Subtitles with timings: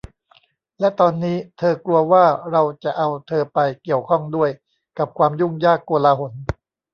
[0.79, 4.49] และตอนนี้เธอกลัวว่าเราจะเอาเธอไปเกี่ยวข้องด้วย
[4.97, 6.31] กับความยุ่งยากโกลาหล